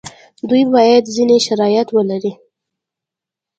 دوی 0.49 0.63
باید 0.73 1.03
ځینې 1.15 1.37
شرایط 1.45 1.87
ولري. 1.91 2.33